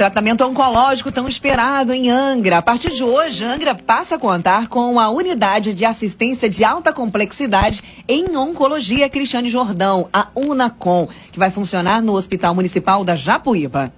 Tratamento 0.00 0.46
oncológico 0.46 1.12
tão 1.12 1.28
esperado 1.28 1.92
em 1.92 2.08
Angra. 2.08 2.56
A 2.56 2.62
partir 2.62 2.90
de 2.90 3.04
hoje, 3.04 3.44
Angra 3.44 3.74
passa 3.74 4.14
a 4.14 4.18
contar 4.18 4.66
com 4.66 4.98
a 4.98 5.10
unidade 5.10 5.74
de 5.74 5.84
assistência 5.84 6.48
de 6.48 6.64
alta 6.64 6.90
complexidade 6.90 7.82
em 8.08 8.34
oncologia 8.34 9.10
Cristiane 9.10 9.50
Jordão, 9.50 10.08
a 10.10 10.28
Unacom, 10.34 11.06
que 11.30 11.38
vai 11.38 11.50
funcionar 11.50 12.00
no 12.00 12.14
Hospital 12.14 12.54
Municipal 12.54 13.04
da 13.04 13.14
Japuíba. 13.14 13.92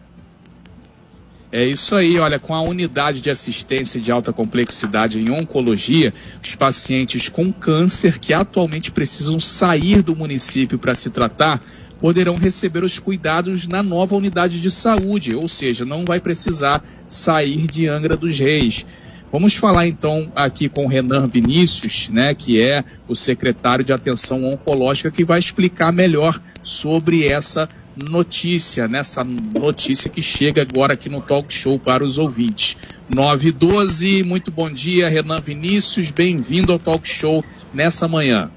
É 1.54 1.62
isso 1.66 1.95
aí, 1.95 2.18
olha, 2.18 2.38
com 2.38 2.54
a 2.54 2.62
unidade 2.62 3.20
de 3.20 3.29
assistência 3.29 4.00
de 4.00 4.10
alta 4.10 4.32
complexidade 4.32 5.20
em 5.20 5.30
oncologia, 5.30 6.14
os 6.42 6.56
pacientes 6.56 7.28
com 7.28 7.52
câncer 7.52 8.18
que 8.18 8.32
atualmente 8.32 8.90
precisam 8.90 9.38
sair 9.38 10.00
do 10.00 10.16
município 10.16 10.78
para 10.78 10.95
se 10.95 11.10
tratar 11.10 11.62
poderão 12.00 12.36
receber 12.36 12.82
os 12.82 12.98
cuidados 12.98 13.68
na 13.68 13.82
nova 13.82 14.16
unidade 14.16 14.62
de 14.62 14.70
saúde, 14.70 15.34
ou 15.34 15.46
seja, 15.46 15.84
não 15.84 16.06
vai 16.06 16.18
precisar 16.20 16.82
sair 17.06 17.66
de 17.66 17.87
Angra 17.87 18.16
dos 18.16 18.38
Reis. 18.38 18.87
Vamos 19.32 19.54
falar 19.56 19.86
então 19.86 20.30
aqui 20.36 20.68
com 20.68 20.84
o 20.84 20.86
Renan 20.86 21.27
Vinícius, 21.27 22.10
né, 22.10 22.34
que 22.34 22.60
é 22.60 22.84
o 23.09 23.16
secretário 23.16 23.82
de 23.82 23.90
Atenção 23.90 24.45
Oncológica, 24.45 25.10
que 25.10 25.24
vai 25.24 25.38
explicar 25.38 25.90
melhor 25.90 26.38
sobre 26.62 27.27
essa 27.27 27.66
notícia, 27.96 28.87
nessa 28.87 29.24
notícia 29.24 30.10
que 30.10 30.20
chega 30.20 30.60
agora 30.60 30.92
aqui 30.92 31.09
no 31.09 31.23
Talk 31.23 31.50
Show 31.50 31.78
para 31.78 32.04
os 32.04 32.18
ouvintes. 32.18 32.76
912, 33.09 34.23
muito 34.23 34.50
bom 34.50 34.70
dia, 34.70 35.09
Renan 35.09 35.40
Vinícius, 35.40 36.10
bem-vindo 36.10 36.70
ao 36.70 36.78
Talk 36.78 37.09
Show 37.09 37.42
nessa 37.73 38.06
manhã. 38.06 38.51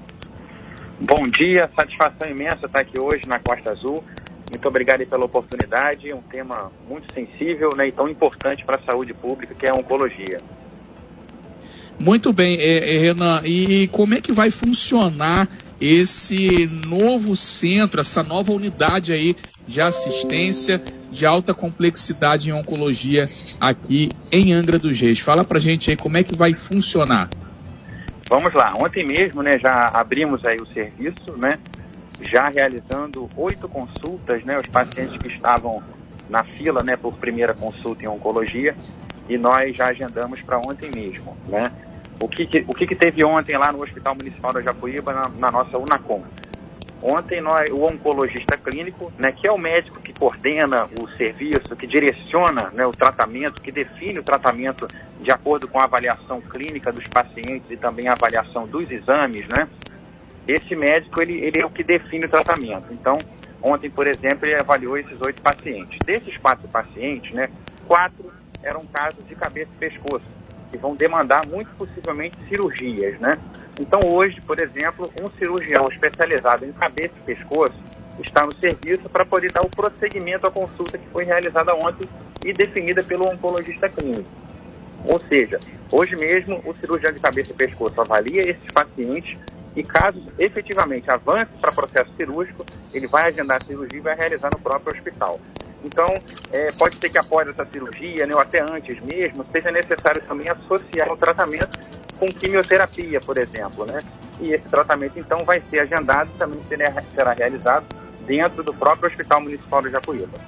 Bom 1.00 1.26
dia, 1.26 1.70
satisfação 1.74 2.28
imensa 2.28 2.66
estar 2.66 2.80
aqui 2.80 3.00
hoje 3.00 3.26
na 3.26 3.38
Costa 3.38 3.70
Azul. 3.70 4.04
Muito 4.50 4.68
obrigado 4.68 5.06
pela 5.06 5.24
oportunidade, 5.24 6.12
um 6.12 6.20
tema 6.20 6.70
muito 6.86 7.10
sensível 7.14 7.74
né, 7.74 7.88
e 7.88 7.92
tão 7.92 8.06
importante 8.06 8.62
para 8.62 8.76
a 8.76 8.82
saúde 8.82 9.14
pública, 9.14 9.54
que 9.54 9.64
é 9.64 9.70
a 9.70 9.74
oncologia. 9.74 10.38
Muito 11.98 12.32
bem, 12.32 12.58
é, 12.58 12.96
é, 12.96 12.98
Renan, 12.98 13.40
e 13.44 13.88
como 13.88 14.14
é 14.14 14.20
que 14.20 14.32
vai 14.32 14.50
funcionar 14.50 15.48
esse 15.80 16.66
novo 16.66 17.36
centro, 17.36 18.00
essa 18.00 18.22
nova 18.22 18.52
unidade 18.52 19.12
aí 19.12 19.36
de 19.66 19.80
assistência 19.80 20.82
de 21.10 21.26
alta 21.26 21.52
complexidade 21.52 22.50
em 22.50 22.52
oncologia 22.52 23.28
aqui 23.60 24.10
em 24.30 24.52
Angra 24.52 24.78
dos 24.78 24.98
Reis. 24.98 25.20
Fala 25.20 25.44
pra 25.44 25.58
gente 25.58 25.90
aí 25.90 25.96
como 25.96 26.16
é 26.16 26.22
que 26.22 26.34
vai 26.34 26.54
funcionar. 26.54 27.28
Vamos 28.28 28.52
lá, 28.54 28.74
ontem 28.74 29.04
mesmo 29.04 29.42
né, 29.42 29.58
já 29.58 29.88
abrimos 29.88 30.44
aí 30.44 30.58
o 30.58 30.66
serviço, 30.66 31.32
né, 31.36 31.58
já 32.20 32.48
realizando 32.48 33.28
oito 33.36 33.68
consultas, 33.68 34.44
né, 34.44 34.58
os 34.58 34.66
pacientes 34.66 35.16
que 35.18 35.28
estavam 35.28 35.82
na 36.28 36.42
fila 36.42 36.82
né, 36.82 36.96
por 36.96 37.14
primeira 37.14 37.54
consulta 37.54 38.04
em 38.04 38.08
oncologia, 38.08 38.74
e 39.28 39.36
nós 39.36 39.74
já 39.76 39.86
agendamos 39.86 40.40
para 40.42 40.58
ontem 40.58 40.90
mesmo. 40.90 41.36
Né? 41.48 41.70
O 42.20 42.28
que, 42.28 42.46
que 42.46 42.64
o 42.66 42.74
que, 42.74 42.86
que, 42.86 42.94
teve 42.94 43.22
ontem 43.24 43.56
lá 43.56 43.72
no 43.72 43.82
Hospital 43.82 44.14
Municipal 44.14 44.52
da 44.52 44.62
Japuíba, 44.62 45.12
na, 45.12 45.28
na 45.28 45.50
nossa 45.50 45.78
Unacom? 45.78 46.24
Ontem 47.02 47.40
nós, 47.40 47.70
o 47.70 47.82
oncologista 47.84 48.56
clínico, 48.56 49.12
né, 49.18 49.30
que 49.30 49.46
é 49.46 49.52
o 49.52 49.58
médico 49.58 50.00
que 50.00 50.12
coordena 50.14 50.88
o 50.98 51.06
serviço, 51.10 51.76
que 51.76 51.86
direciona 51.86 52.70
né, 52.72 52.86
o 52.86 52.92
tratamento, 52.92 53.60
que 53.60 53.70
define 53.70 54.18
o 54.18 54.22
tratamento 54.22 54.88
de 55.20 55.30
acordo 55.30 55.68
com 55.68 55.78
a 55.78 55.84
avaliação 55.84 56.40
clínica 56.40 56.90
dos 56.90 57.06
pacientes 57.06 57.70
e 57.70 57.76
também 57.76 58.08
a 58.08 58.12
avaliação 58.12 58.66
dos 58.66 58.90
exames, 58.90 59.46
né? 59.46 59.68
Esse 60.48 60.74
médico, 60.74 61.20
ele, 61.20 61.38
ele 61.40 61.60
é 61.60 61.66
o 61.66 61.70
que 61.70 61.82
define 61.82 62.24
o 62.24 62.28
tratamento. 62.28 62.86
Então, 62.92 63.18
ontem, 63.62 63.90
por 63.90 64.06
exemplo, 64.06 64.46
ele 64.46 64.54
avaliou 64.54 64.96
esses 64.96 65.20
oito 65.20 65.42
pacientes. 65.42 65.98
Desses 66.04 66.36
quatro 66.38 66.66
pacientes, 66.68 67.32
né, 67.32 67.48
quatro 67.86 68.32
eram 68.62 68.84
casos 68.86 69.26
de 69.26 69.34
cabeça 69.34 69.70
e 69.74 69.78
pescoço 69.78 70.24
que 70.70 70.78
vão 70.78 70.94
demandar 70.94 71.46
muito 71.46 71.70
possivelmente 71.76 72.36
cirurgias, 72.48 73.18
né? 73.20 73.38
Então 73.78 74.00
hoje, 74.12 74.40
por 74.40 74.58
exemplo, 74.58 75.10
um 75.20 75.30
cirurgião 75.38 75.88
especializado 75.88 76.64
em 76.64 76.72
cabeça 76.72 77.12
e 77.22 77.34
pescoço 77.34 77.76
está 78.20 78.46
no 78.46 78.54
serviço 78.54 79.08
para 79.10 79.24
poder 79.24 79.52
dar 79.52 79.62
o 79.62 79.70
prosseguimento 79.70 80.46
à 80.46 80.50
consulta 80.50 80.98
que 80.98 81.08
foi 81.08 81.24
realizada 81.24 81.74
ontem 81.74 82.08
e 82.42 82.52
definida 82.52 83.02
pelo 83.02 83.28
oncologista 83.28 83.88
clínico. 83.88 84.28
Ou 85.04 85.20
seja, 85.28 85.60
hoje 85.92 86.16
mesmo 86.16 86.60
o 86.64 86.74
cirurgião 86.74 87.12
de 87.12 87.20
cabeça 87.20 87.52
e 87.52 87.54
pescoço 87.54 88.00
avalia 88.00 88.42
esses 88.48 88.70
pacientes 88.72 89.36
e 89.74 89.82
caso 89.82 90.22
efetivamente 90.38 91.10
avance 91.10 91.52
para 91.60 91.70
processo 91.70 92.10
cirúrgico, 92.16 92.64
ele 92.92 93.06
vai 93.06 93.28
agendar 93.28 93.60
a 93.62 93.66
cirurgia 93.66 93.98
e 93.98 94.02
vai 94.02 94.16
realizar 94.16 94.50
no 94.50 94.58
próprio 94.58 94.94
hospital. 94.94 95.38
Então, 95.84 96.18
é, 96.52 96.72
pode 96.72 96.98
ser 96.98 97.08
que 97.10 97.18
após 97.18 97.48
essa 97.48 97.66
cirurgia, 97.66 98.26
né, 98.26 98.34
ou 98.34 98.40
até 98.40 98.60
antes 98.60 99.00
mesmo, 99.02 99.44
seja 99.52 99.70
necessário 99.70 100.22
também 100.22 100.48
associar 100.48 101.12
o 101.12 101.16
tratamento 101.16 101.78
com 102.18 102.32
quimioterapia, 102.32 103.20
por 103.20 103.38
exemplo, 103.38 103.84
né? 103.84 104.02
E 104.40 104.52
esse 104.52 104.68
tratamento, 104.68 105.18
então, 105.18 105.44
vai 105.44 105.62
ser 105.70 105.80
agendado 105.80 106.30
e 106.34 106.38
também 106.38 106.60
será 107.14 107.32
realizado 107.32 107.84
dentro 108.26 108.62
do 108.62 108.74
próprio 108.74 109.08
Hospital 109.08 109.40
Municipal 109.40 109.82
de 109.82 109.90
Jacuíba. 109.90 110.38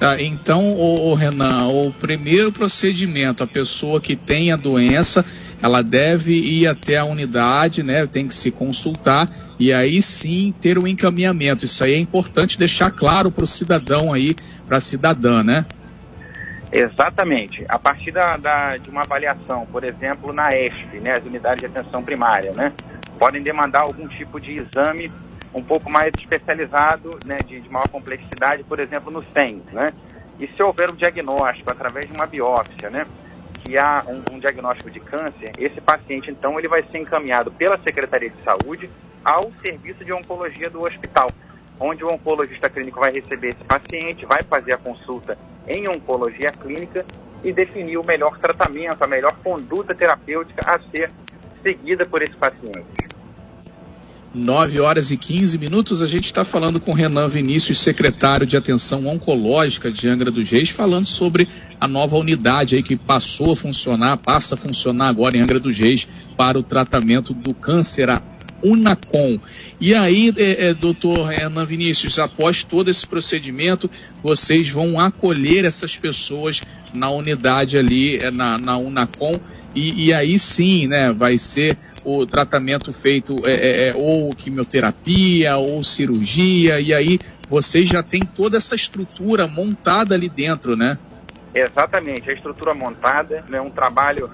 Tá, 0.00 0.18
então, 0.18 0.72
o, 0.72 1.12
Renan, 1.12 1.66
o 1.66 1.92
primeiro 1.92 2.50
procedimento, 2.50 3.42
a 3.44 3.46
pessoa 3.46 4.00
que 4.00 4.16
tem 4.16 4.50
a 4.50 4.56
doença, 4.56 5.22
ela 5.62 5.82
deve 5.82 6.32
ir 6.32 6.66
até 6.66 6.96
a 6.96 7.04
unidade, 7.04 7.82
né? 7.82 8.06
Tem 8.06 8.26
que 8.26 8.34
se 8.34 8.50
consultar 8.50 9.28
e 9.58 9.72
aí 9.72 10.00
sim 10.00 10.54
ter 10.60 10.78
um 10.78 10.86
encaminhamento. 10.86 11.64
Isso 11.64 11.84
aí 11.84 11.92
é 11.92 11.98
importante 11.98 12.58
deixar 12.58 12.90
claro 12.90 13.30
para 13.30 13.44
o 13.44 13.46
cidadão 13.46 14.12
aí, 14.12 14.34
para 14.66 14.78
a 14.78 14.80
cidadã, 14.80 15.42
né? 15.42 15.66
Exatamente. 16.72 17.64
A 17.68 17.78
partir 17.78 18.12
da, 18.12 18.36
da, 18.36 18.76
de 18.76 18.88
uma 18.88 19.02
avaliação, 19.02 19.66
por 19.66 19.82
exemplo, 19.82 20.32
na 20.32 20.56
ESP, 20.56 20.98
né, 21.00 21.16
as 21.16 21.24
unidades 21.24 21.60
de 21.60 21.66
atenção 21.66 22.02
primária, 22.02 22.52
né, 22.52 22.72
podem 23.18 23.42
demandar 23.42 23.80
algum 23.80 24.06
tipo 24.06 24.40
de 24.40 24.56
exame 24.56 25.10
um 25.52 25.62
pouco 25.62 25.90
mais 25.90 26.12
especializado, 26.16 27.18
né, 27.24 27.40
de, 27.44 27.60
de 27.60 27.68
maior 27.68 27.88
complexidade, 27.88 28.62
por 28.62 28.78
exemplo, 28.78 29.10
no 29.10 29.24
SEM, 29.34 29.62
né? 29.72 29.92
E 30.38 30.46
se 30.46 30.62
houver 30.62 30.90
um 30.90 30.94
diagnóstico 30.94 31.70
através 31.70 32.06
de 32.08 32.14
uma 32.14 32.24
biópsia, 32.24 32.88
né, 32.88 33.04
que 33.70 33.78
há 33.78 34.04
um, 34.04 34.34
um, 34.34 34.40
diagnóstico 34.40 34.90
de 34.90 34.98
câncer, 34.98 35.52
esse 35.56 35.80
paciente, 35.80 36.28
então, 36.28 36.58
ele 36.58 36.66
vai 36.66 36.82
ser 36.82 36.98
encaminhado 36.98 37.52
pela 37.52 37.78
Secretaria 37.78 38.28
de 38.28 38.42
Saúde 38.42 38.90
ao 39.24 39.52
serviço 39.62 40.04
de 40.04 40.12
oncologia 40.12 40.68
do 40.68 40.82
hospital, 40.82 41.30
onde 41.78 42.02
o 42.02 42.08
oncologista 42.08 42.68
clínico 42.68 42.98
vai 42.98 43.12
receber 43.12 43.50
esse 43.50 43.62
paciente, 43.62 44.26
vai 44.26 44.42
fazer 44.42 44.72
a 44.72 44.76
consulta 44.76 45.38
em 45.68 45.86
oncologia 45.86 46.50
clínica 46.50 47.06
e 47.44 47.52
definir 47.52 47.96
o 47.96 48.04
melhor 48.04 48.38
tratamento, 48.38 49.04
a 49.04 49.06
melhor 49.06 49.36
conduta 49.36 49.94
terapêutica 49.94 50.68
a 50.68 50.80
ser 50.90 51.12
seguida 51.62 52.04
por 52.04 52.22
esse 52.22 52.34
paciente. 52.34 53.08
9 54.34 54.80
horas 54.80 55.10
e 55.10 55.16
15 55.16 55.58
minutos, 55.58 56.02
a 56.02 56.06
gente 56.06 56.26
está 56.26 56.44
falando 56.44 56.80
com 56.80 56.92
Renan 56.92 57.28
Vinícius, 57.28 57.80
secretário 57.80 58.46
de 58.46 58.56
Atenção 58.56 59.06
Oncológica 59.06 59.90
de 59.90 60.08
Angra 60.08 60.30
dos 60.30 60.48
Reis, 60.48 60.70
falando 60.70 61.06
sobre 61.06 61.48
a 61.80 61.88
nova 61.88 62.16
unidade 62.16 62.76
aí 62.76 62.82
que 62.82 62.96
passou 62.96 63.52
a 63.52 63.56
funcionar, 63.56 64.16
passa 64.18 64.54
a 64.54 64.58
funcionar 64.58 65.08
agora 65.08 65.36
em 65.36 65.40
Angra 65.40 65.58
dos 65.58 65.78
Reis 65.78 66.06
para 66.36 66.58
o 66.58 66.62
tratamento 66.62 67.32
do 67.32 67.54
câncer 67.54 68.10
a 68.10 68.22
Unacom. 68.62 69.38
E 69.80 69.94
aí, 69.94 70.32
é, 70.36 70.68
é, 70.68 70.74
doutor 70.74 71.28
Renan 71.28 71.64
Vinícius, 71.64 72.18
após 72.18 72.62
todo 72.62 72.90
esse 72.90 73.06
procedimento, 73.06 73.90
vocês 74.22 74.68
vão 74.68 75.00
acolher 75.00 75.64
essas 75.64 75.96
pessoas 75.96 76.60
na 76.92 77.08
unidade 77.10 77.78
ali, 77.78 78.18
é, 78.18 78.30
na, 78.30 78.58
na 78.58 78.76
Unacom, 78.76 79.40
e, 79.74 80.06
e, 80.06 80.12
aí 80.12 80.38
sim, 80.38 80.88
né, 80.88 81.12
vai 81.12 81.38
ser 81.38 81.78
o 82.04 82.26
tratamento 82.26 82.92
feito 82.92 83.40
é, 83.46 83.52
é, 83.52 83.88
é, 83.88 83.94
ou 83.94 84.34
quimioterapia 84.34 85.56
ou 85.56 85.82
cirurgia, 85.84 86.80
e 86.80 86.92
aí 86.92 87.20
vocês 87.48 87.88
já 87.88 88.02
têm 88.02 88.20
toda 88.20 88.56
essa 88.56 88.74
estrutura 88.74 89.46
montada 89.46 90.14
ali 90.14 90.28
dentro, 90.28 90.76
né? 90.76 90.98
Exatamente, 91.54 92.30
a 92.30 92.32
estrutura 92.32 92.74
montada, 92.74 93.44
né, 93.48 93.60
um 93.60 93.70
trabalho 93.70 94.30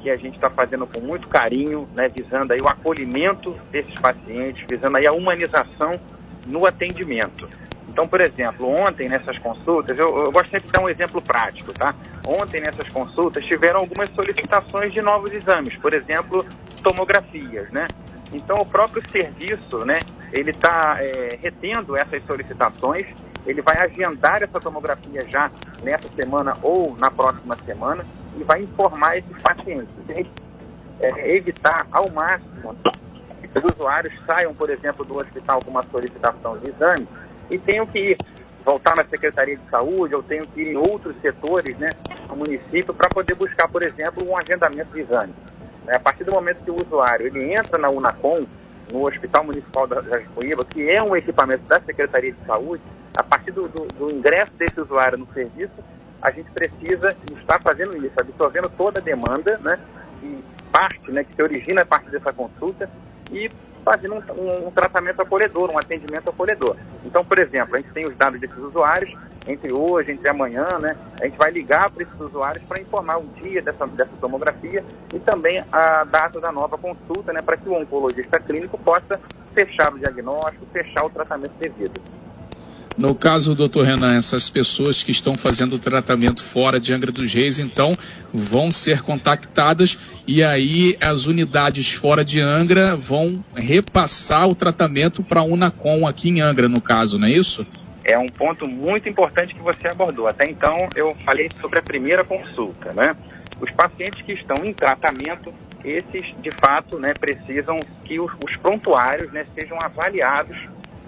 que 0.00 0.10
a 0.10 0.16
gente 0.16 0.34
está 0.34 0.50
fazendo 0.50 0.86
com 0.86 1.00
muito 1.00 1.28
carinho, 1.28 1.88
né, 1.94 2.08
visando 2.08 2.52
aí 2.52 2.60
o 2.60 2.68
acolhimento 2.68 3.56
desses 3.70 3.94
pacientes, 3.94 4.64
visando 4.68 4.96
aí 4.96 5.06
a 5.06 5.12
humanização 5.12 5.98
no 6.46 6.66
atendimento. 6.66 7.48
Então, 7.88 8.06
por 8.06 8.20
exemplo, 8.20 8.68
ontem 8.68 9.08
nessas 9.08 9.38
consultas, 9.38 9.96
eu, 9.98 10.16
eu 10.24 10.32
gosto 10.32 10.50
sempre 10.50 10.66
de 10.66 10.72
dar 10.72 10.82
um 10.82 10.88
exemplo 10.88 11.22
prático, 11.22 11.72
tá? 11.72 11.94
Ontem 12.24 12.60
nessas 12.60 12.88
consultas 12.88 13.44
tiveram 13.44 13.80
algumas 13.80 14.10
solicitações 14.14 14.92
de 14.92 15.00
novos 15.00 15.32
exames, 15.32 15.76
por 15.76 15.94
exemplo, 15.94 16.44
tomografias, 16.82 17.70
né? 17.70 17.86
Então, 18.32 18.60
o 18.60 18.66
próprio 18.66 19.02
serviço, 19.10 19.84
né, 19.84 20.00
ele 20.32 20.50
está 20.50 20.98
é, 21.00 21.38
retendo 21.40 21.96
essas 21.96 22.22
solicitações, 22.26 23.06
ele 23.46 23.62
vai 23.62 23.78
agendar 23.78 24.42
essa 24.42 24.60
tomografia 24.60 25.26
já 25.28 25.50
nessa 25.82 26.08
semana 26.14 26.56
ou 26.62 26.96
na 26.96 27.10
próxima 27.10 27.56
semana 27.64 28.04
e 28.36 28.42
vai 28.42 28.60
informar 28.60 29.16
esses 29.16 29.36
pacientes. 29.40 29.88
É, 30.98 31.36
evitar 31.36 31.86
ao 31.92 32.10
máximo 32.10 32.74
que 33.52 33.58
os 33.58 33.64
usuários 33.64 34.14
saiam, 34.26 34.54
por 34.54 34.70
exemplo, 34.70 35.04
do 35.04 35.18
hospital 35.18 35.62
com 35.62 35.70
uma 35.70 35.82
solicitação 35.82 36.56
de 36.58 36.70
exame 36.70 37.06
e 37.50 37.58
tenham 37.58 37.86
que 37.86 37.98
ir 37.98 38.18
voltar 38.64 38.96
na 38.96 39.04
Secretaria 39.04 39.56
de 39.56 39.70
Saúde, 39.70 40.14
eu 40.14 40.22
tenho 40.22 40.44
que 40.46 40.60
ir 40.60 40.72
em 40.72 40.76
outros 40.76 41.14
setores 41.20 41.78
né, 41.78 41.92
do 42.28 42.34
município 42.34 42.92
para 42.92 43.08
poder 43.08 43.34
buscar, 43.34 43.68
por 43.68 43.82
exemplo, 43.82 44.28
um 44.28 44.36
agendamento 44.36 44.92
de 44.92 45.02
exame. 45.02 45.32
É, 45.86 45.94
a 45.94 46.00
partir 46.00 46.24
do 46.24 46.32
momento 46.32 46.64
que 46.64 46.70
o 46.70 46.82
usuário 46.82 47.26
ele 47.26 47.54
entra 47.54 47.78
na 47.78 47.88
Unacom, 47.88 48.44
no 48.92 49.06
Hospital 49.06 49.44
Municipal 49.44 49.86
da 49.86 50.02
Jacuíba, 50.02 50.64
que 50.64 50.90
é 50.90 51.02
um 51.02 51.14
equipamento 51.14 51.64
da 51.64 51.80
Secretaria 51.80 52.32
de 52.32 52.46
Saúde, 52.46 52.82
a 53.16 53.22
partir 53.22 53.50
do, 53.50 53.66
do, 53.68 53.86
do 53.86 54.10
ingresso 54.10 54.52
desse 54.52 54.80
usuário 54.80 55.18
no 55.18 55.26
serviço, 55.32 55.82
a 56.20 56.30
gente 56.30 56.50
precisa 56.50 57.16
estar 57.38 57.60
fazendo 57.60 57.96
isso, 58.04 58.12
absorvendo 58.18 58.68
toda 58.70 58.98
a 58.98 59.02
demanda, 59.02 59.58
né, 59.58 59.78
que 60.20 60.44
parte, 60.70 61.10
né, 61.10 61.24
que 61.24 61.34
se 61.34 61.42
origina 61.42 61.82
a 61.82 61.86
partir 61.86 62.10
dessa 62.10 62.32
consulta 62.32 62.90
e 63.30 63.50
fazendo 63.84 64.14
um, 64.14 64.18
um, 64.18 64.66
um, 64.66 64.70
tratamento 64.70 65.22
acolhedor, 65.22 65.70
um 65.70 65.78
atendimento 65.78 66.28
acolhedor. 66.28 66.76
Então, 67.04 67.24
por 67.24 67.38
exemplo, 67.38 67.76
a 67.76 67.78
gente 67.78 67.92
tem 67.92 68.06
os 68.06 68.16
dados 68.16 68.40
desses 68.40 68.58
usuários, 68.58 69.16
entre 69.46 69.72
hoje, 69.72 70.10
entre 70.10 70.28
amanhã, 70.28 70.78
né, 70.80 70.96
a 71.20 71.24
gente 71.24 71.38
vai 71.38 71.52
ligar 71.52 71.88
para 71.88 72.02
esses 72.02 72.20
usuários 72.20 72.64
para 72.64 72.80
informar 72.80 73.18
o 73.18 73.26
dia 73.40 73.62
dessa, 73.62 73.86
dessa 73.86 74.10
tomografia 74.20 74.84
e 75.14 75.20
também 75.20 75.64
a 75.70 76.02
data 76.02 76.40
da 76.40 76.50
nova 76.50 76.76
consulta, 76.76 77.32
né, 77.32 77.40
para 77.40 77.56
que 77.56 77.68
o 77.68 77.74
oncologista 77.74 78.40
clínico 78.40 78.76
possa 78.76 79.20
fechar 79.54 79.94
o 79.94 79.98
diagnóstico, 79.98 80.66
fechar 80.72 81.04
o 81.04 81.10
tratamento 81.10 81.52
devido. 81.58 82.00
No 82.96 83.14
caso, 83.14 83.54
doutor 83.54 83.84
Renan, 83.84 84.16
essas 84.16 84.48
pessoas 84.48 85.04
que 85.04 85.10
estão 85.10 85.36
fazendo 85.36 85.78
tratamento 85.78 86.42
fora 86.42 86.80
de 86.80 86.94
Angra 86.94 87.12
dos 87.12 87.30
Reis, 87.30 87.58
então, 87.58 87.96
vão 88.32 88.72
ser 88.72 89.02
contactadas 89.02 89.98
e 90.26 90.42
aí 90.42 90.96
as 90.98 91.26
unidades 91.26 91.92
fora 91.92 92.24
de 92.24 92.40
Angra 92.40 92.96
vão 92.96 93.44
repassar 93.54 94.48
o 94.48 94.54
tratamento 94.54 95.22
para 95.22 95.40
a 95.40 95.44
Unacom 95.44 96.06
aqui 96.06 96.30
em 96.30 96.40
Angra, 96.40 96.68
no 96.68 96.80
caso, 96.80 97.18
não 97.18 97.28
é 97.28 97.32
isso? 97.32 97.66
É 98.02 98.16
um 98.16 98.28
ponto 98.28 98.66
muito 98.66 99.08
importante 99.10 99.54
que 99.54 99.60
você 99.60 99.88
abordou. 99.88 100.26
Até 100.26 100.48
então, 100.48 100.88
eu 100.94 101.14
falei 101.22 101.50
sobre 101.60 101.78
a 101.78 101.82
primeira 101.82 102.24
consulta, 102.24 102.94
né? 102.94 103.14
Os 103.60 103.70
pacientes 103.72 104.22
que 104.22 104.32
estão 104.32 104.64
em 104.64 104.72
tratamento, 104.72 105.52
esses, 105.84 106.34
de 106.40 106.50
fato, 106.52 106.98
né, 106.98 107.12
precisam 107.12 107.80
que 108.04 108.18
os, 108.18 108.32
os 108.42 108.56
prontuários 108.56 109.30
né, 109.32 109.44
sejam 109.54 109.78
avaliados 109.80 110.56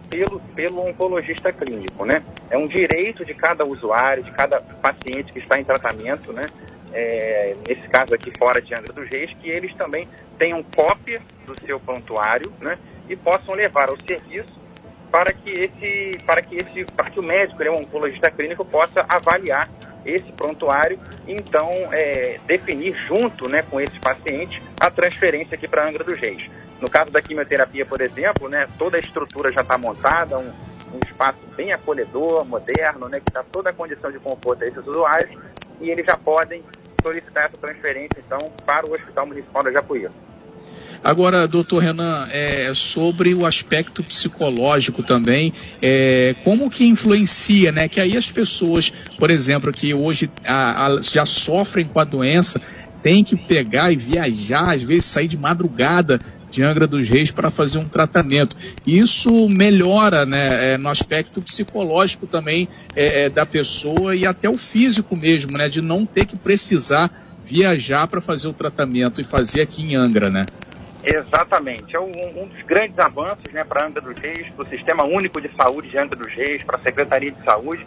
pelo, 0.08 0.40
pelo 0.54 0.86
oncologista 0.86 1.52
clínico, 1.52 2.04
né? 2.04 2.22
É 2.50 2.56
um 2.56 2.66
direito 2.66 3.24
de 3.24 3.34
cada 3.34 3.64
usuário, 3.64 4.22
de 4.22 4.30
cada 4.32 4.60
paciente 4.60 5.32
que 5.32 5.38
está 5.38 5.58
em 5.58 5.64
tratamento, 5.64 6.32
né? 6.32 6.46
É, 6.92 7.54
nesse 7.66 7.86
caso 7.88 8.14
aqui 8.14 8.32
fora 8.38 8.62
de 8.62 8.74
Angra 8.74 8.92
dos 8.92 9.08
Reis, 9.08 9.30
que 9.40 9.48
eles 9.50 9.74
também 9.74 10.08
tenham 10.38 10.62
cópia 10.62 11.20
do 11.46 11.58
seu 11.66 11.78
prontuário, 11.78 12.52
né? 12.60 12.78
E 13.08 13.16
possam 13.16 13.54
levar 13.54 13.88
ao 13.88 13.96
serviço 14.00 14.58
para 15.10 15.32
que 15.32 15.50
esse, 15.50 16.18
para 16.24 16.42
que 16.42 16.56
esse, 16.56 16.84
para 16.84 17.10
que 17.10 17.20
o 17.20 17.22
médico, 17.22 17.62
né, 17.62 17.70
o 17.70 17.76
oncologista 17.76 18.30
clínico, 18.30 18.64
possa 18.64 19.04
avaliar 19.08 19.68
esse 20.04 20.30
prontuário 20.32 20.98
então 21.26 21.70
é, 21.92 22.38
definir 22.46 22.94
junto, 23.06 23.48
né, 23.48 23.62
com 23.70 23.80
esse 23.80 23.98
paciente 24.00 24.62
a 24.78 24.90
transferência 24.90 25.54
aqui 25.54 25.68
para 25.68 25.86
Angra 25.86 26.04
dos 26.04 26.18
Reis. 26.18 26.48
No 26.80 26.88
caso 26.88 27.10
da 27.10 27.20
quimioterapia, 27.20 27.84
por 27.84 28.00
exemplo, 28.00 28.48
né, 28.48 28.68
toda 28.78 28.96
a 28.96 29.00
estrutura 29.00 29.52
já 29.52 29.62
está 29.62 29.76
montada, 29.76 30.38
um, 30.38 30.48
um, 30.94 31.00
espaço 31.04 31.38
bem 31.56 31.72
acolhedor, 31.72 32.44
moderno, 32.44 33.08
né, 33.08 33.20
que 33.20 33.32
dá 33.32 33.42
toda 33.42 33.70
a 33.70 33.72
condição 33.72 34.10
de 34.10 34.18
conforto 34.18 34.62
a 34.62 34.66
esses 34.66 34.86
usuários, 34.86 35.36
e 35.80 35.90
eles 35.90 36.06
já 36.06 36.16
podem 36.16 36.62
solicitar 37.02 37.46
essa 37.46 37.56
transferência, 37.56 38.22
então, 38.24 38.52
para 38.64 38.86
o 38.86 38.92
Hospital 38.92 39.26
Municipal 39.26 39.62
da 39.62 39.72
Japuíra. 39.72 40.10
Agora, 41.02 41.46
doutor 41.46 41.78
Renan, 41.78 42.26
é, 42.30 42.72
sobre 42.74 43.32
o 43.32 43.46
aspecto 43.46 44.02
psicológico 44.02 45.02
também, 45.02 45.52
é, 45.80 46.34
como 46.42 46.68
que 46.68 46.84
influencia, 46.84 47.70
né? 47.70 47.88
Que 47.88 48.00
aí 48.00 48.16
as 48.16 48.30
pessoas, 48.30 48.92
por 49.16 49.30
exemplo, 49.30 49.72
que 49.72 49.94
hoje 49.94 50.28
a, 50.44 50.86
a, 50.86 51.00
já 51.00 51.24
sofrem 51.24 51.86
com 51.86 52.00
a 52.00 52.04
doença, 52.04 52.60
tem 53.00 53.22
que 53.22 53.36
pegar 53.36 53.92
e 53.92 53.96
viajar, 53.96 54.74
às 54.74 54.82
vezes 54.82 55.04
sair 55.04 55.28
de 55.28 55.36
madrugada 55.36 56.20
de 56.50 56.62
Angra 56.62 56.86
dos 56.86 57.08
Reis 57.08 57.30
para 57.30 57.50
fazer 57.50 57.78
um 57.78 57.88
tratamento. 57.88 58.56
Isso 58.86 59.48
melhora 59.48 60.24
né, 60.24 60.74
é, 60.74 60.78
no 60.78 60.88
aspecto 60.88 61.40
psicológico 61.42 62.26
também 62.26 62.68
é, 62.94 63.24
é, 63.24 63.28
da 63.28 63.44
pessoa 63.44 64.14
e 64.14 64.26
até 64.26 64.48
o 64.48 64.56
físico 64.56 65.16
mesmo, 65.16 65.56
né, 65.56 65.68
de 65.68 65.80
não 65.80 66.06
ter 66.06 66.26
que 66.26 66.36
precisar 66.36 67.10
viajar 67.44 68.06
para 68.06 68.20
fazer 68.20 68.48
o 68.48 68.52
tratamento 68.52 69.20
e 69.20 69.24
fazer 69.24 69.62
aqui 69.62 69.82
em 69.82 69.94
Angra, 69.94 70.28
né? 70.28 70.46
Exatamente. 71.02 71.96
É 71.96 72.00
um, 72.00 72.42
um 72.42 72.46
dos 72.46 72.62
grandes 72.66 72.98
avanços 72.98 73.50
né, 73.52 73.64
para 73.64 73.86
Angra 73.86 74.02
dos 74.02 74.16
Reis, 74.18 74.46
para 74.50 74.66
o 74.66 74.68
Sistema 74.68 75.04
Único 75.04 75.40
de 75.40 75.50
Saúde 75.56 75.88
de 75.88 75.96
Angra 75.96 76.16
dos 76.16 76.32
Reis, 76.32 76.62
para 76.62 76.76
a 76.76 76.80
Secretaria 76.80 77.30
de 77.30 77.42
Saúde, 77.44 77.86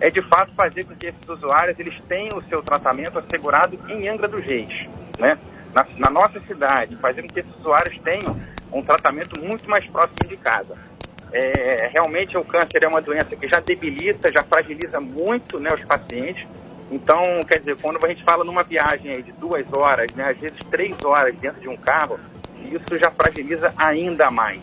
é 0.00 0.10
de 0.10 0.22
fato 0.22 0.52
fazer 0.54 0.84
com 0.84 0.94
que 0.94 1.06
esses 1.06 1.28
usuários 1.28 1.78
eles 1.78 1.94
tenham 2.08 2.38
o 2.38 2.44
seu 2.44 2.62
tratamento 2.62 3.18
assegurado 3.18 3.78
em 3.88 4.08
Angra 4.08 4.28
dos 4.28 4.44
Reis. 4.44 4.86
Né? 5.18 5.38
Na, 5.74 5.86
na 5.96 6.10
nossa 6.10 6.40
cidade, 6.40 6.96
fazer 6.96 7.22
com 7.22 7.28
que 7.28 7.40
esses 7.40 7.56
usuários 7.60 7.98
tenham 8.00 8.36
um 8.72 8.82
tratamento 8.82 9.38
muito 9.38 9.68
mais 9.68 9.86
próximo 9.86 10.28
de 10.28 10.36
casa. 10.36 10.76
É, 11.32 11.90
realmente 11.92 12.36
o 12.38 12.44
câncer 12.44 12.82
é 12.82 12.88
uma 12.88 13.02
doença 13.02 13.36
que 13.36 13.48
já 13.48 13.60
debilita, 13.60 14.32
já 14.32 14.42
fragiliza 14.42 15.00
muito 15.00 15.58
né, 15.58 15.72
os 15.72 15.84
pacientes. 15.84 16.46
Então, 16.90 17.44
quer 17.44 17.58
dizer, 17.58 17.76
quando 17.76 18.02
a 18.02 18.08
gente 18.08 18.24
fala 18.24 18.44
numa 18.44 18.62
viagem 18.62 19.22
de 19.22 19.32
duas 19.32 19.70
horas, 19.72 20.10
né, 20.14 20.30
às 20.30 20.38
vezes 20.38 20.58
três 20.70 20.96
horas 21.04 21.34
dentro 21.36 21.60
de 21.60 21.68
um 21.68 21.76
carro, 21.76 22.18
isso 22.64 22.98
já 22.98 23.10
fragiliza 23.10 23.72
ainda 23.76 24.30
mais. 24.30 24.62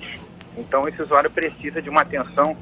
Então, 0.58 0.88
esse 0.88 1.02
usuário 1.02 1.30
precisa 1.30 1.82
de 1.82 1.90
uma 1.90 2.02
atenção 2.02 2.58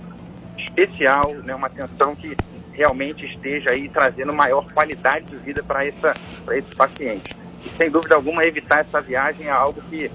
especial, 0.57 1.33
né, 1.35 1.55
uma 1.55 1.67
atenção 1.67 2.15
que 2.15 2.37
realmente 2.73 3.25
esteja 3.25 3.71
aí 3.71 3.87
trazendo 3.87 4.33
maior 4.33 4.65
qualidade 4.73 5.25
de 5.25 5.37
vida 5.37 5.63
para 5.63 5.85
esse 5.85 6.75
paciente. 6.75 7.42
E, 7.65 7.69
sem 7.77 7.89
dúvida 7.89 8.15
alguma, 8.15 8.45
evitar 8.45 8.81
essa 8.81 9.01
viagem 9.01 9.47
é 9.47 9.51
algo 9.51 9.81
que 9.89 10.11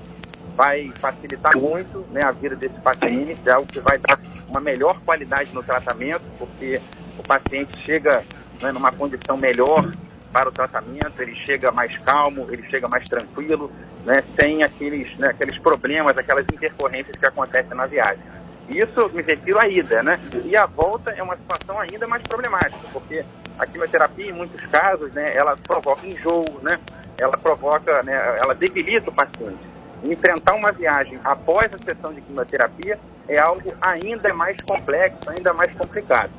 vai 0.57 0.93
facilitar 1.01 1.57
muito 1.57 2.05
né, 2.11 2.23
a 2.23 2.33
vida 2.33 2.57
desse 2.57 2.79
paciente, 2.81 3.41
é 3.47 3.53
algo 3.53 3.69
que 3.73 3.81
vai 3.81 3.97
dar 3.99 4.19
uma 4.49 4.61
melhor 4.61 4.99
qualidade 5.05 5.51
no 5.53 5.63
tratamento, 5.63 6.23
porque 6.39 6.81
o 7.19 7.23
paciente 7.23 7.77
chega 7.85 8.25
né, 8.61 8.73
numa 8.73 8.91
condição 8.91 9.37
melhor 9.37 9.93
para 10.33 10.49
o 10.49 10.53
tratamento, 10.53 11.21
ele 11.21 11.35
chega 11.35 11.71
mais 11.71 11.97
calmo, 11.99 12.47
ele 12.51 12.65
chega 12.69 12.89
mais 12.89 13.09
tranquilo, 13.09 13.71
né, 14.05 14.23
sem 14.37 14.63
aqueles, 14.63 15.17
né, 15.17 15.29
aqueles 15.29 15.59
problemas, 15.59 16.19
aquelas 16.19 16.45
intercorrências 16.45 17.17
que 17.17 17.27
acontecem 17.27 17.77
na 17.77 17.87
viagem. 17.87 18.23
Isso 18.69 19.09
me 19.15 19.23
refiro 19.23 19.59
à 19.59 19.67
ida, 19.67 20.03
né? 20.03 20.21
E 20.45 20.55
a 20.55 20.67
volta 20.67 21.11
é 21.13 21.23
uma 21.23 21.37
situação 21.37 21.81
ainda 21.81 22.07
mais 22.07 22.23
problemática, 22.23 22.87
porque 22.93 23.25
a 23.59 23.67
quimioterapia, 23.67 24.29
em 24.29 24.33
muitos 24.33 24.61
casos, 24.67 25.11
né, 25.13 25.35
ela 25.35 25.57
provoca 25.57 26.07
enjoo, 26.07 26.61
né? 26.63 26.79
Ela 27.19 27.37
provoca, 27.37 28.03
né, 28.03 28.15
ela 28.39 28.55
debilita 28.55 29.11
o 29.11 29.13
paciente. 29.13 29.59
Enfrentar 30.05 30.55
uma 30.55 30.71
viagem 30.71 31.19
após 31.25 31.69
a 31.75 31.79
sessão 31.79 32.13
de 32.13 32.21
quimioterapia 32.21 32.99
é 33.29 33.39
algo 33.39 33.75
ainda 33.81 34.33
mais 34.33 34.57
complexo, 34.61 35.29
ainda 35.29 35.53
mais 35.53 35.73
complicado. 35.75 36.31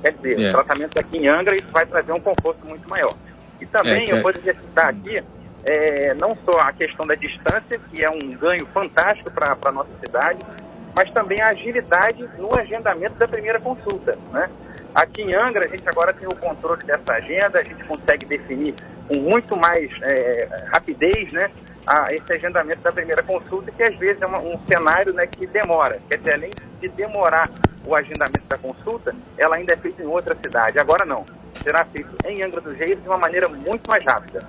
Quer 0.00 0.12
dizer, 0.12 0.38
yeah. 0.38 0.58
o 0.58 0.60
é. 0.60 0.64
tratamento 0.64 0.98
aqui 0.98 1.18
em 1.18 1.28
Angra 1.28 1.56
isso 1.56 1.68
vai 1.70 1.84
trazer 1.84 2.12
um 2.12 2.20
conforto 2.20 2.64
muito 2.66 2.88
maior. 2.88 3.14
E 3.60 3.66
também 3.66 4.10
é, 4.10 4.12
eu 4.12 4.22
poderia 4.22 4.54
citar 4.54 4.90
aqui 4.90 5.22
é, 5.64 6.14
não 6.14 6.36
só 6.44 6.60
a 6.60 6.72
questão 6.72 7.06
da 7.06 7.14
distância, 7.14 7.78
que 7.90 8.04
é 8.04 8.10
um 8.10 8.30
ganho 8.32 8.66
fantástico 8.66 9.30
para 9.30 9.56
a 9.64 9.72
nossa 9.72 9.90
cidade, 10.00 10.38
mas 10.94 11.10
também 11.10 11.40
a 11.40 11.48
agilidade 11.48 12.28
no 12.38 12.54
agendamento 12.54 13.14
da 13.14 13.28
primeira 13.28 13.60
consulta. 13.60 14.18
Né? 14.32 14.48
Aqui 14.94 15.22
em 15.22 15.34
Angra, 15.34 15.64
a 15.64 15.68
gente 15.68 15.88
agora 15.88 16.12
tem 16.12 16.28
o 16.28 16.34
controle 16.34 16.82
dessa 16.84 17.12
agenda, 17.12 17.60
a 17.60 17.64
gente 17.64 17.82
consegue 17.84 18.26
definir 18.26 18.74
com 19.12 19.16
muito 19.20 19.54
mais 19.56 19.90
é, 20.02 20.48
rapidez 20.72 21.30
né, 21.32 21.50
a, 21.86 22.14
esse 22.14 22.32
agendamento 22.32 22.80
da 22.80 22.90
primeira 22.90 23.22
consulta, 23.22 23.70
que 23.70 23.82
às 23.82 23.94
vezes 23.96 24.22
é 24.22 24.26
uma, 24.26 24.38
um 24.38 24.58
cenário 24.66 25.12
né, 25.12 25.26
que 25.26 25.46
demora. 25.46 26.00
Quer 26.08 26.18
dizer, 26.18 26.34
além 26.34 26.50
de 26.80 26.88
demorar 26.88 27.50
o 27.84 27.94
agendamento 27.94 28.46
da 28.48 28.56
consulta, 28.56 29.14
ela 29.36 29.56
ainda 29.56 29.74
é 29.74 29.76
feita 29.76 30.02
em 30.02 30.06
outra 30.06 30.34
cidade. 30.34 30.78
Agora 30.78 31.04
não. 31.04 31.26
Será 31.62 31.84
feito 31.84 32.10
em 32.24 32.42
Angra 32.42 32.60
dos 32.60 32.74
Reis 32.74 33.00
de 33.00 33.06
uma 33.06 33.18
maneira 33.18 33.48
muito 33.48 33.86
mais 33.88 34.02
rápida. 34.04 34.42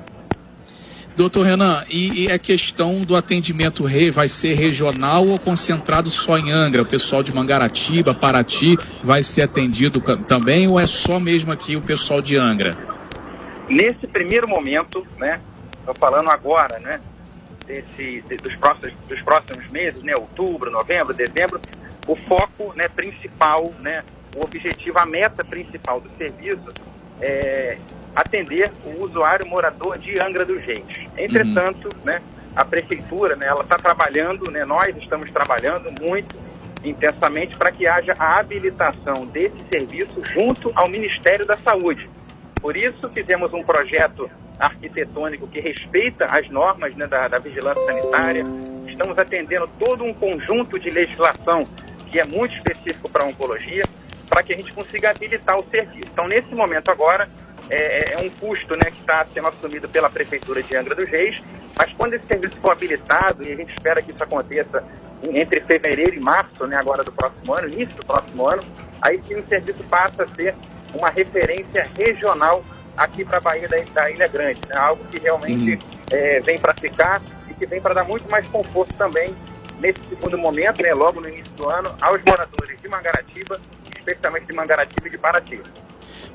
Doutor 1.16 1.46
Renan, 1.46 1.84
e, 1.90 2.24
e, 2.24 2.32
a 2.32 2.40
questão 2.40 3.02
do 3.02 3.16
atendimento 3.16 3.84
rei 3.84 4.10
vai 4.10 4.28
ser 4.28 4.56
regional 4.56 5.28
ou 5.28 5.38
concentrado 5.38 6.10
só 6.10 6.40
em 6.40 6.52
Angra? 6.52 6.82
O 6.82 6.86
pessoal 6.88 7.22
de 7.22 7.32
Mangaratiba, 7.32 8.16
Paraty 8.16 8.80
vai 9.04 9.22
ser 9.22 9.44
atendido 9.44 10.02
também 10.28 10.68
ou 10.68 10.80
é 10.80 10.88
só 10.88 11.20
mesmo 11.20 11.52
aqui 11.52 11.76
o 11.76 11.82
pessoal 11.82 12.20
de 12.20 12.36
Angra? 12.36 12.93
Nesse 13.70 14.08
primeiro 14.08 14.48
momento, 14.48 15.06
né, 15.18 15.40
estou 15.80 15.96
falando 15.96 16.30
agora, 16.30 16.80
né, 16.80 17.00
desse, 17.66 18.22
de, 18.22 18.38
dos, 18.38 18.56
próximos, 18.56 18.94
dos 19.08 19.22
próximos 19.22 19.68
meses, 19.70 20.02
né, 20.04 20.16
outubro, 20.16 20.70
novembro, 20.70 21.14
dezembro, 21.14 21.62
o 22.08 22.16
foco 22.16 22.74
né, 22.76 22.88
principal, 22.90 23.74
né, 23.80 24.04
o 24.36 24.44
objetivo, 24.44 25.00
a 25.00 25.06
meta 25.06 25.44
principal 25.44 26.00
do 26.00 26.10
serviço 26.18 26.74
é 27.22 27.78
atender 28.16 28.72
o 28.86 29.04
usuário 29.04 29.46
morador 29.46 29.98
de 29.98 30.20
Angra 30.20 30.46
dos 30.46 30.62
Reis. 30.62 30.84
Entretanto, 31.18 31.88
uhum. 31.88 32.06
né, 32.06 32.22
a 32.56 32.64
prefeitura, 32.64 33.36
né, 33.36 33.48
ela 33.48 33.64
está 33.64 33.78
trabalhando, 33.78 34.52
né, 34.52 34.66
nós 34.66 34.96
estamos 34.98 35.32
trabalhando 35.32 35.92
muito 36.02 36.36
intensamente 36.84 37.56
para 37.56 37.72
que 37.72 37.88
haja 37.88 38.14
a 38.20 38.40
habilitação 38.40 39.26
desse 39.26 39.56
serviço 39.70 40.22
junto 40.26 40.72
ao 40.76 40.90
Ministério 40.90 41.46
da 41.46 41.58
Saúde. 41.58 42.10
Por 42.64 42.78
isso, 42.78 43.10
fizemos 43.10 43.54
um 43.54 43.62
projeto 43.62 44.32
arquitetônico 44.58 45.46
que 45.50 45.60
respeita 45.60 46.28
as 46.28 46.48
normas 46.50 46.96
né, 46.96 47.06
da, 47.06 47.28
da 47.28 47.38
vigilância 47.38 47.84
sanitária. 47.84 48.46
Estamos 48.88 49.20
atendendo 49.20 49.70
todo 49.78 50.06
um 50.06 50.14
conjunto 50.14 50.80
de 50.80 50.90
legislação 50.90 51.68
que 52.08 52.22
é 52.22 52.24
muito 52.24 52.56
específico 52.56 53.10
para 53.10 53.26
a 53.26 53.28
oncologia, 53.28 53.84
para 54.30 54.42
que 54.42 54.54
a 54.54 54.56
gente 54.56 54.72
consiga 54.72 55.10
habilitar 55.10 55.58
o 55.58 55.70
serviço. 55.70 56.08
Então, 56.10 56.26
nesse 56.26 56.56
momento 56.56 56.90
agora, 56.90 57.28
é, 57.70 58.14
é 58.14 58.18
um 58.20 58.30
custo 58.30 58.78
né, 58.78 58.86
que 58.92 59.02
está 59.02 59.28
sendo 59.34 59.50
assumido 59.50 59.90
pela 59.90 60.10
Prefeitura 60.10 60.64
de 60.64 60.74
Angra 60.74 60.96
dos 60.96 61.10
Reis, 61.10 61.44
mas 61.76 61.92
quando 61.98 62.14
esse 62.14 62.26
serviço 62.28 62.56
for 62.62 62.72
habilitado, 62.72 63.44
e 63.44 63.52
a 63.52 63.58
gente 63.58 63.74
espera 63.74 64.02
que 64.02 64.12
isso 64.12 64.24
aconteça 64.24 64.82
entre 65.34 65.60
fevereiro 65.60 66.16
e 66.16 66.20
março, 66.22 66.66
né, 66.66 66.78
agora 66.78 67.04
do 67.04 67.12
próximo 67.12 67.54
ano, 67.54 67.68
início 67.68 67.96
do 67.98 68.06
próximo 68.06 68.48
ano, 68.48 68.64
aí 69.02 69.22
sim 69.28 69.36
o 69.36 69.46
serviço 69.48 69.84
passa 69.84 70.24
a 70.24 70.28
ser 70.30 70.56
uma 70.94 71.10
referência 71.10 71.88
regional 71.98 72.64
aqui 72.96 73.26
para 73.26 73.38
a 73.38 73.42
Bahia 73.42 73.68
da, 73.68 73.78
da, 73.94 74.12
Ilha 74.12 74.28
Grande, 74.28 74.60
né, 74.68 74.76
algo 74.76 75.04
que 75.06 75.20
realmente 75.20 75.74
uhum. 75.74 75.80
é, 76.12 76.40
vem 76.42 76.60
para 76.60 76.74
ficar 76.74 77.22
e 77.50 77.54
que 77.54 77.66
vem 77.66 77.82
para 77.82 77.94
dar 77.94 78.04
muito 78.04 78.30
mais 78.30 78.46
conforto 78.48 78.94
também 78.96 79.36
nesse 79.80 80.00
segundo 80.10 80.38
momento, 80.38 80.82
né, 80.82 80.94
logo 80.94 81.20
no 81.20 81.28
início 81.28 81.52
do 81.54 81.70
ano, 81.70 81.96
aos 82.00 82.22
moradores 82.24 82.80
de 82.82 82.88
Mangaratiba, 82.88 83.60
especialmente 83.96 84.46
de 84.46 84.54
Mangaratiba 84.54 85.08
e 85.08 85.12
de 85.12 85.18
Paraty. 85.18 85.62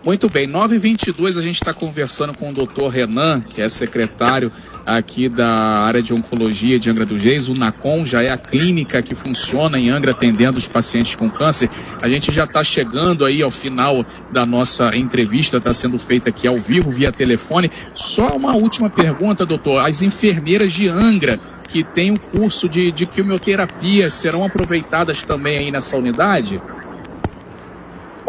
Muito 0.05 0.29
bem, 0.29 0.47
9h22 0.47 1.39
a 1.39 1.43
gente 1.43 1.57
está 1.57 1.75
conversando 1.75 2.33
com 2.33 2.51
o 2.51 2.53
doutor 2.53 2.89
Renan, 2.89 3.41
que 3.41 3.61
é 3.61 3.69
secretário 3.69 4.51
aqui 4.87 5.29
da 5.29 5.49
área 5.49 6.01
de 6.01 6.15
oncologia 6.15 6.79
de 6.79 6.89
Angra 6.89 7.05
dos 7.05 7.23
Reis. 7.23 7.49
O 7.49 7.55
NACOM 7.55 8.07
já 8.07 8.23
é 8.23 8.31
a 8.31 8.39
clínica 8.39 9.03
que 9.03 9.15
funciona 9.15 9.79
em 9.79 9.91
Angra 9.91 10.13
atendendo 10.13 10.59
os 10.59 10.67
pacientes 10.67 11.15
com 11.15 11.29
câncer. 11.29 11.69
A 12.01 12.09
gente 12.09 12.33
já 12.33 12.45
está 12.45 12.65
chegando 12.65 13.25
aí 13.25 13.43
ao 13.43 13.51
final 13.51 14.05
da 14.31 14.47
nossa 14.47 14.97
entrevista, 14.97 15.59
está 15.59 15.75
sendo 15.75 15.99
feita 15.99 16.31
aqui 16.31 16.47
ao 16.47 16.57
vivo, 16.57 16.91
via 16.91 17.13
telefone. 17.13 17.71
Só 17.95 18.29
uma 18.29 18.55
última 18.55 18.89
pergunta, 18.89 19.45
doutor. 19.45 19.85
As 19.85 20.01
enfermeiras 20.01 20.73
de 20.73 20.89
Angra 20.89 21.39
que 21.69 21.85
têm 21.85 22.13
o 22.13 22.19
curso 22.19 22.69
de, 22.69 22.91
de 22.91 23.05
quimioterapia 23.05 24.09
serão 24.09 24.43
aproveitadas 24.43 25.23
também 25.23 25.59
aí 25.59 25.71
nessa 25.71 25.97
unidade? 25.97 26.61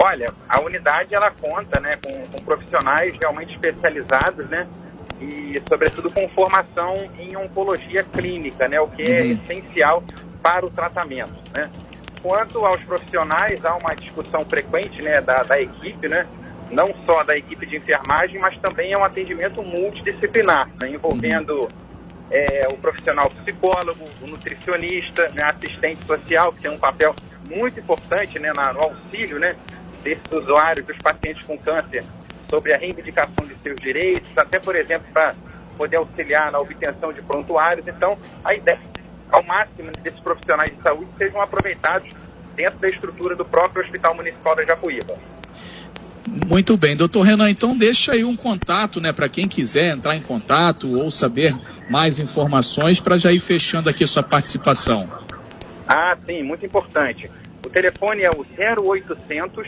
Olha, 0.01 0.34
a 0.48 0.62
unidade 0.62 1.13
ela 1.13 1.29
conta 1.29 1.77
né, 1.82 1.98
com, 2.01 2.25
com 2.27 2.41
profissionais 2.41 3.13
realmente 3.20 3.51
especializados, 3.51 4.48
né? 4.48 4.65
E, 5.20 5.62
sobretudo, 5.68 6.10
com 6.10 6.29
formação 6.29 6.96
em 7.20 7.36
oncologia 7.36 8.01
clínica, 8.01 8.70
né? 8.70 8.79
O 8.79 8.88
que 8.88 9.03
é 9.03 9.22
uhum. 9.22 9.32
essencial 9.44 10.01
para 10.41 10.65
o 10.65 10.70
tratamento, 10.70 11.34
né? 11.53 11.70
Quanto 12.22 12.65
aos 12.65 12.82
profissionais, 12.84 13.63
há 13.65 13.75
uma 13.75 13.94
discussão 13.94 14.46
frequente 14.46 15.01
né, 15.01 15.20
da, 15.20 15.44
da 15.44 15.60
equipe, 15.60 16.08
né? 16.08 16.25
Não 16.72 16.94
só 17.06 17.22
da 17.25 17.36
equipe 17.36 17.65
de 17.65 17.75
enfermagem, 17.75 18.39
mas 18.39 18.58
também 18.60 18.94
é 18.94 18.98
um 18.98 19.03
atendimento 19.03 19.62
multidisciplinar, 19.62 20.70
né, 20.79 20.89
envolvendo 20.91 21.68
é, 22.29 22.68
o 22.70 22.77
profissional 22.77 23.29
psicólogo, 23.32 24.08
o 24.22 24.27
nutricionista, 24.27 25.29
né, 25.29 25.44
assistente 25.44 26.06
social, 26.06 26.53
que 26.53 26.62
tem 26.62 26.72
um 26.72 26.77
papel 26.77 27.15
muito 27.50 27.79
importante 27.79 28.38
né, 28.38 28.53
na, 28.53 28.72
no 28.72 28.82
auxílio 28.82 29.39
né, 29.39 29.56
desses 30.03 30.24
usuários, 30.32 30.86
dos 30.86 30.98
pacientes 30.98 31.44
com 31.44 31.58
câncer, 31.58 32.03
sobre 32.50 32.74
a 32.74 32.77
reivindicação 32.77 33.46
de 33.46 33.56
seus 33.62 33.79
direitos, 33.79 34.29
até, 34.36 34.60
por 34.60 34.75
exemplo, 34.75 35.08
para 35.13 35.36
poder 35.77 35.98
auxiliar 35.98 36.51
na 36.51 36.60
obtenção 36.60 37.13
de 37.13 37.22
prontuários. 37.22 37.88
Então, 37.88 38.18
a 38.44 38.53
ideia, 38.53 38.79
ao 39.32 39.44
máximo, 39.44 39.91
desses 40.01 40.20
profissionais 40.20 40.75
de 40.75 40.82
saúde 40.82 41.08
sejam 41.18 41.41
aproveitados 41.41 42.10
dentro 42.56 42.79
da 42.79 42.89
estrutura 42.89 43.36
do 43.36 43.46
próprio 43.46 43.84
Hospital 43.84 44.15
Municipal 44.15 44.56
da 44.56 44.65
Japuíba. 44.65 45.15
Muito 46.48 46.77
bem, 46.77 46.96
doutor 46.96 47.22
Renan, 47.22 47.50
então 47.50 47.75
deixa 47.75 48.12
aí 48.12 48.24
um 48.24 48.36
contato, 48.36 49.00
né, 49.01 49.12
para 49.12 49.27
quem 49.29 49.48
quiser 49.48 49.96
entrar 49.96 50.15
em 50.15 50.22
contato 50.22 51.00
ou 51.00 51.10
saber 51.10 51.56
mais 51.89 52.20
informações 52.20 53.00
para 53.00 53.18
já 53.18 53.32
ir 53.32 53.39
fechando 53.39 53.89
aqui 53.89 54.03
a 54.03 54.08
sua 54.08 54.22
participação. 54.22 55.10
Ah, 55.88 56.15
sim, 56.27 56.44
muito 56.44 56.65
importante. 56.65 57.32
O 57.65 57.70
telefone 57.70 58.22
é 58.22 58.29
o 58.29 58.46
0800 58.84 59.68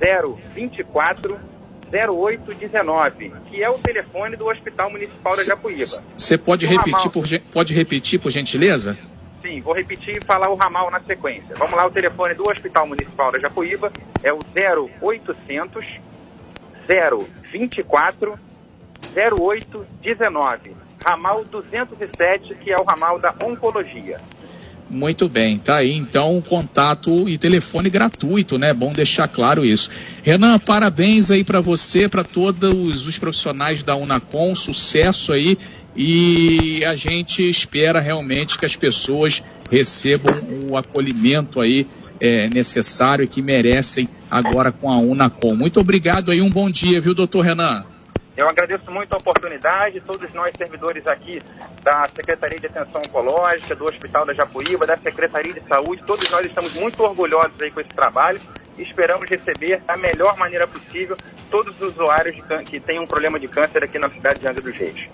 024 0.00 1.52
0819, 1.92 3.32
que 3.50 3.62
é 3.62 3.68
o 3.68 3.78
telefone 3.78 4.34
do 4.34 4.48
Hospital 4.48 4.90
Municipal 4.90 5.36
da 5.36 5.44
Japuíba. 5.44 6.02
Você 6.16 6.38
pode 6.38 6.66
repetir, 6.66 6.94
ramal... 6.94 7.10
por, 7.10 7.24
pode 7.52 7.74
repetir, 7.74 8.18
por 8.18 8.30
gentileza? 8.30 8.96
Sim, 9.42 9.60
vou 9.60 9.74
repetir 9.74 10.16
e 10.16 10.24
falar 10.24 10.48
o 10.48 10.54
ramal 10.54 10.90
na 10.90 11.00
sequência. 11.00 11.54
Vamos 11.56 11.76
lá, 11.76 11.86
o 11.86 11.90
telefone 11.90 12.34
do 12.34 12.48
Hospital 12.48 12.86
Municipal 12.86 13.30
da 13.32 13.38
Japuíba 13.38 13.92
é 14.22 14.32
o 14.32 14.38
0800 14.38 15.84
024 17.52 18.38
0819, 19.14 20.74
ramal 21.04 21.44
207, 21.44 22.54
que 22.54 22.72
é 22.72 22.78
o 22.78 22.84
ramal 22.84 23.18
da 23.18 23.34
Oncologia. 23.44 24.18
Muito 24.92 25.26
bem, 25.26 25.56
tá 25.56 25.76
aí 25.76 25.96
então 25.96 26.42
contato 26.46 27.26
e 27.26 27.38
telefone 27.38 27.88
gratuito, 27.88 28.58
né? 28.58 28.74
Bom 28.74 28.92
deixar 28.92 29.26
claro 29.26 29.64
isso. 29.64 29.88
Renan, 30.22 30.58
parabéns 30.58 31.30
aí 31.30 31.42
para 31.42 31.62
você, 31.62 32.10
para 32.10 32.22
todos 32.22 33.06
os 33.06 33.18
profissionais 33.18 33.82
da 33.82 33.96
Unacom, 33.96 34.54
sucesso 34.54 35.32
aí 35.32 35.56
e 35.96 36.84
a 36.84 36.94
gente 36.94 37.48
espera 37.48 38.00
realmente 38.00 38.58
que 38.58 38.66
as 38.66 38.76
pessoas 38.76 39.42
recebam 39.70 40.34
o 40.70 40.76
acolhimento 40.76 41.58
aí 41.58 41.86
é, 42.20 42.46
necessário 42.50 43.24
e 43.24 43.28
que 43.28 43.40
merecem 43.40 44.06
agora 44.30 44.70
com 44.70 44.90
a 44.90 44.98
Unacom. 44.98 45.56
Muito 45.56 45.80
obrigado 45.80 46.30
aí, 46.30 46.42
um 46.42 46.50
bom 46.50 46.70
dia, 46.70 47.00
viu, 47.00 47.14
doutor 47.14 47.40
Renan? 47.40 47.82
Eu 48.36 48.48
agradeço 48.48 48.90
muito 48.90 49.12
a 49.12 49.18
oportunidade, 49.18 50.00
todos 50.00 50.32
nós 50.32 50.52
servidores 50.56 51.06
aqui 51.06 51.42
da 51.82 52.08
Secretaria 52.14 52.58
de 52.58 52.66
Atenção 52.66 53.02
Oncológica, 53.06 53.74
do 53.74 53.84
Hospital 53.84 54.24
da 54.24 54.32
Japuíba, 54.32 54.86
da 54.86 54.96
Secretaria 54.96 55.52
de 55.52 55.60
Saúde, 55.68 56.02
todos 56.06 56.30
nós 56.30 56.46
estamos 56.46 56.72
muito 56.74 57.02
orgulhosos 57.02 57.60
aí 57.60 57.70
com 57.70 57.80
esse 57.80 57.90
trabalho 57.90 58.40
e 58.78 58.82
esperamos 58.82 59.28
receber 59.28 59.82
da 59.86 59.96
melhor 59.96 60.36
maneira 60.38 60.66
possível 60.66 61.16
todos 61.50 61.78
os 61.78 61.92
usuários 61.94 62.36
que 62.66 62.80
têm 62.80 62.98
um 62.98 63.06
problema 63.06 63.38
de 63.38 63.48
câncer 63.48 63.84
aqui 63.84 63.98
na 63.98 64.08
cidade 64.08 64.40
de 64.40 64.48
Angra 64.48 64.62
dos 64.62 64.76
Reis. 64.76 65.08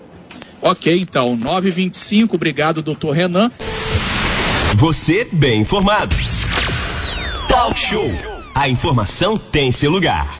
Ok, 0.61 0.97
então, 0.99 1.35
925, 1.35 2.35
obrigado, 2.35 2.81
doutor 2.81 3.11
Renan. 3.11 3.51
Você 4.75 5.27
bem 5.31 5.61
informado. 5.61 6.15
Talk 7.49 7.77
Show. 7.77 8.09
A 8.55 8.69
informação 8.69 9.37
tem 9.37 9.71
seu 9.71 9.89
lugar. 9.89 10.37